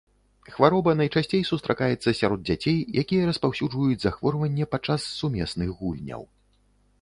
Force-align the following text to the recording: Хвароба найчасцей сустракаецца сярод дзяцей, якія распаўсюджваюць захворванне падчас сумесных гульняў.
Хвароба 0.53 0.93
найчасцей 1.01 1.43
сустракаецца 1.49 2.13
сярод 2.21 2.39
дзяцей, 2.47 2.79
якія 3.03 3.29
распаўсюджваюць 3.29 3.99
захворванне 4.07 4.65
падчас 4.73 5.07
сумесных 5.21 5.69
гульняў. 5.85 6.27